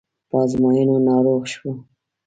په 0.29 0.35
ازموینو 0.43 0.95
ناروغ 1.07 1.41
شو. 1.53 1.69